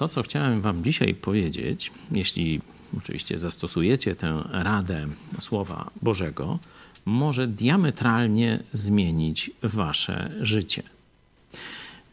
To, 0.00 0.08
co 0.08 0.22
chciałem 0.22 0.60
Wam 0.60 0.84
dzisiaj 0.84 1.14
powiedzieć, 1.14 1.92
jeśli 2.12 2.60
oczywiście 2.98 3.38
zastosujecie 3.38 4.16
tę 4.16 4.42
radę 4.50 5.06
Słowa 5.40 5.90
Bożego, 6.02 6.58
może 7.04 7.46
diametralnie 7.46 8.62
zmienić 8.72 9.50
Wasze 9.62 10.30
życie. 10.40 10.82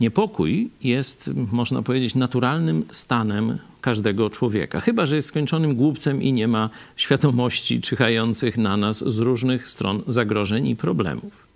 Niepokój 0.00 0.70
jest, 0.82 1.30
można 1.52 1.82
powiedzieć, 1.82 2.14
naturalnym 2.14 2.84
stanem 2.90 3.58
każdego 3.80 4.30
człowieka, 4.30 4.80
chyba 4.80 5.06
że 5.06 5.16
jest 5.16 5.28
skończonym 5.28 5.74
głupcem 5.74 6.22
i 6.22 6.32
nie 6.32 6.48
ma 6.48 6.70
świadomości 6.96 7.80
czyhających 7.80 8.58
na 8.58 8.76
nas 8.76 9.04
z 9.06 9.18
różnych 9.18 9.68
stron 9.68 10.02
zagrożeń 10.06 10.66
i 10.66 10.76
problemów. 10.76 11.46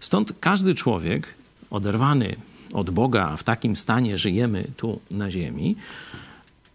Stąd 0.00 0.32
każdy 0.40 0.74
człowiek 0.74 1.34
oderwany 1.70 2.36
od 2.72 2.90
Boga, 2.90 3.28
a 3.28 3.36
w 3.36 3.42
takim 3.42 3.76
stanie 3.76 4.18
żyjemy 4.18 4.64
tu 4.76 5.00
na 5.10 5.30
ziemi, 5.30 5.76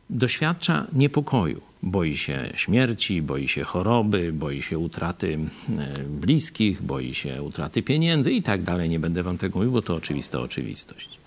doświadcza 0.10 0.88
niepokoju. 0.94 1.62
Boi 1.84 2.18
się 2.18 2.52
śmierci, 2.56 3.22
boi 3.22 3.48
się 3.48 3.64
choroby, 3.64 4.34
boi 4.34 4.62
się 4.62 4.80
utraty 4.80 5.40
e, 5.70 6.04
bliskich, 6.04 6.82
boi 6.82 7.14
się 7.14 7.42
utraty 7.42 7.84
pieniędzy 7.84 8.32
i 8.32 8.44
tak 8.44 8.64
dalej. 8.64 8.90
Nie 8.90 9.00
będę 9.00 9.24
wam 9.24 9.38
tego 9.38 9.60
mówił, 9.60 9.72
bo 9.72 9.82
to 9.82 9.96
oczywista 9.96 10.40
oczywistość. 10.40 11.18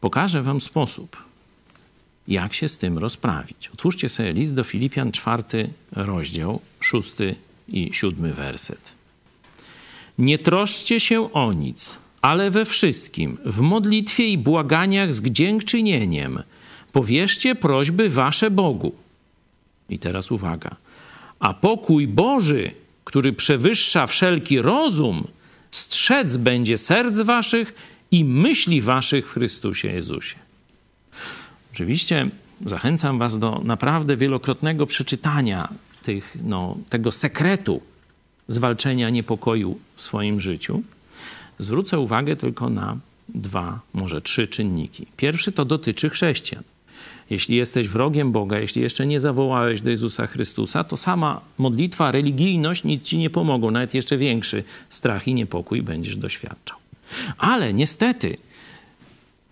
Pokażę 0.00 0.42
wam 0.42 0.60
sposób, 0.60 1.16
jak 2.28 2.54
się 2.54 2.68
z 2.68 2.78
tym 2.78 2.98
rozprawić. 2.98 3.68
Otwórzcie 3.74 4.08
sobie 4.08 4.32
list 4.32 4.54
do 4.54 4.64
Filipian, 4.64 5.12
czwarty 5.12 5.70
rozdział, 5.92 6.60
szósty 6.80 7.34
i 7.68 7.90
siódmy 7.92 8.34
werset. 8.34 8.92
Nie 10.18 10.38
troszcie 10.38 11.00
się 11.00 11.32
o 11.32 11.52
nic, 11.52 11.98
ale 12.28 12.50
we 12.50 12.64
wszystkim, 12.64 13.38
w 13.44 13.60
modlitwie 13.60 14.28
i 14.28 14.38
błaganiach 14.38 15.14
z 15.14 15.22
dziękczynieniem, 15.22 16.42
powierzcie 16.92 17.54
prośby 17.54 18.10
wasze 18.10 18.50
Bogu. 18.50 18.92
I 19.90 19.98
teraz 19.98 20.30
uwaga. 20.30 20.76
A 21.38 21.54
pokój 21.54 22.08
Boży, 22.08 22.70
który 23.04 23.32
przewyższa 23.32 24.06
wszelki 24.06 24.62
rozum, 24.62 25.26
strzec 25.70 26.36
będzie 26.36 26.78
serc 26.78 27.20
waszych 27.20 27.74
i 28.10 28.24
myśli 28.24 28.82
waszych 28.82 29.28
w 29.28 29.32
Chrystusie 29.32 29.88
Jezusie. 29.88 30.36
Oczywiście 31.72 32.28
zachęcam 32.66 33.18
was 33.18 33.38
do 33.38 33.60
naprawdę 33.64 34.16
wielokrotnego 34.16 34.86
przeczytania 34.86 35.68
tych, 36.02 36.36
no, 36.42 36.76
tego 36.88 37.12
sekretu 37.12 37.80
zwalczenia 38.48 39.10
niepokoju 39.10 39.78
w 39.96 40.02
swoim 40.02 40.40
życiu. 40.40 40.82
Zwrócę 41.58 41.98
uwagę 41.98 42.36
tylko 42.36 42.70
na 42.70 42.96
dwa, 43.28 43.80
może 43.94 44.20
trzy 44.20 44.46
czynniki. 44.46 45.06
Pierwszy 45.16 45.52
to 45.52 45.64
dotyczy 45.64 46.10
chrześcijan. 46.10 46.64
Jeśli 47.30 47.56
jesteś 47.56 47.88
wrogiem 47.88 48.32
Boga, 48.32 48.58
jeśli 48.58 48.82
jeszcze 48.82 49.06
nie 49.06 49.20
zawołałeś 49.20 49.80
do 49.80 49.90
Jezusa 49.90 50.26
Chrystusa, 50.26 50.84
to 50.84 50.96
sama 50.96 51.40
modlitwa, 51.58 52.12
religijność 52.12 52.84
nic 52.84 53.04
ci 53.04 53.18
nie 53.18 53.30
pomogą. 53.30 53.70
Nawet 53.70 53.94
jeszcze 53.94 54.16
większy 54.16 54.64
strach 54.88 55.28
i 55.28 55.34
niepokój 55.34 55.82
będziesz 55.82 56.16
doświadczał. 56.16 56.78
Ale 57.38 57.74
niestety, 57.74 58.36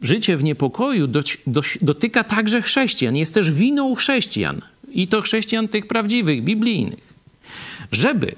życie 0.03 0.37
w 0.37 0.45
niepokoju 0.45 1.07
do, 1.07 1.23
do, 1.47 1.61
dotyka 1.83 2.25
także 2.25 2.63
chrześcijan. 2.63 3.17
Jest 3.17 3.35
też 3.35 3.51
winą 3.51 3.95
chrześcijan. 3.95 4.63
I 4.93 5.09
to 5.09 5.23
chrześcijan 5.23 5.69
tych 5.69 5.87
prawdziwych, 5.87 6.45
biblijnych. 6.45 7.15
Żeby 7.93 8.37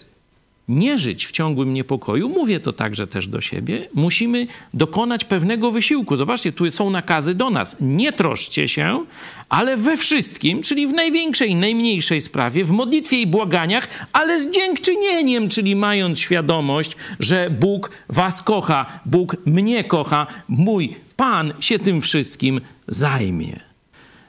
nie 0.69 0.99
żyć 0.99 1.27
w 1.27 1.33
ciągłym 1.33 1.75
niepokoju, 1.75 2.29
mówię 2.29 2.61
to 2.61 2.73
także 2.73 3.07
też 3.07 3.27
do 3.27 3.41
siebie, 3.41 3.89
musimy 3.95 4.47
dokonać 4.75 5.25
pewnego 5.25 5.71
wysiłku. 5.71 6.17
Zobaczcie, 6.17 6.53
tu 6.53 6.71
są 6.71 6.91
nakazy 6.91 7.35
do 7.35 7.51
nas. 7.51 7.77
Nie 7.81 8.13
troszcie 8.13 8.69
się, 8.69 9.05
ale 9.49 9.77
we 9.77 9.97
wszystkim, 9.97 10.63
czyli 10.63 10.87
w 10.87 10.93
największej, 10.93 11.55
najmniejszej 11.55 12.21
sprawie, 12.21 12.65
w 12.65 12.71
modlitwie 12.71 13.21
i 13.21 13.27
błaganiach, 13.27 13.89
ale 14.13 14.41
z 14.41 14.51
dziękczynieniem, 14.51 15.49
czyli 15.49 15.77
mając 15.77 16.19
świadomość, 16.19 16.97
że 17.21 17.51
Bóg 17.51 17.91
was 18.09 18.43
kocha, 18.43 19.01
Bóg 19.07 19.37
mnie 19.47 19.85
kocha, 19.85 20.27
mój 20.49 20.97
Pan 21.17 21.53
się 21.61 21.79
tym 21.79 22.01
wszystkim 22.01 22.61
zajmie. 22.89 23.61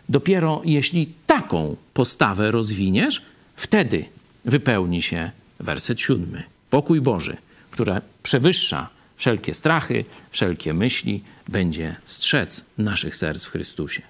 Dopiero 0.10 0.62
jeśli 0.66 1.10
taką 1.28 1.76
postawę 1.94 2.52
rozwiniesz, 2.52 3.22
wtedy 3.56 4.06
wypełni 4.46 5.02
się 5.02 5.32
werset 5.60 6.02
siódmy. 6.02 6.44
Pokój 6.70 7.02
Boży, 7.02 7.38
który 7.72 8.02
przewyższa 8.24 8.90
wszelkie 9.16 9.54
strachy, 9.54 10.06
wszelkie 10.32 10.74
myśli, 10.74 11.24
będzie 11.48 11.96
strzec 12.06 12.66
naszych 12.78 13.16
serc 13.16 13.46
w 13.46 13.52
Chrystusie. 13.52 14.02